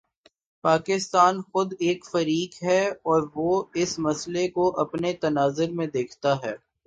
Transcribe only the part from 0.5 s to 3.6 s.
پاکستان خود ایک فریق ہے اور وہ